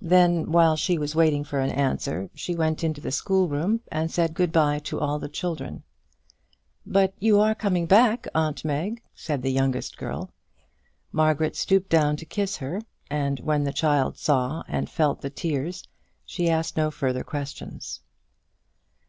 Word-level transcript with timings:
Then, 0.00 0.52
while 0.52 0.76
she 0.76 0.96
was 0.96 1.16
waiting 1.16 1.42
for 1.42 1.58
an 1.58 1.70
answer, 1.72 2.30
she 2.36 2.54
went 2.54 2.84
into 2.84 3.00
the 3.00 3.10
school 3.10 3.48
room, 3.48 3.80
and 3.90 4.08
said 4.08 4.32
good 4.34 4.52
bye 4.52 4.78
to 4.84 5.00
all 5.00 5.18
the 5.18 5.28
children. 5.28 5.82
"But 6.86 7.14
you 7.18 7.40
are 7.40 7.56
coming 7.56 7.86
back, 7.86 8.28
aunt 8.32 8.64
Meg," 8.64 9.02
said 9.12 9.42
the 9.42 9.50
youngest 9.50 9.96
girl. 9.98 10.30
Margaret 11.10 11.56
stooped 11.56 11.88
down 11.90 12.14
to 12.18 12.24
kiss 12.24 12.58
her, 12.58 12.80
and, 13.10 13.40
when 13.40 13.64
the 13.64 13.72
child 13.72 14.18
saw 14.18 14.62
and 14.68 14.88
felt 14.88 15.20
the 15.20 15.30
tears, 15.30 15.82
she 16.24 16.48
asked 16.48 16.76
no 16.76 16.92
further 16.92 17.24
questions. 17.24 18.02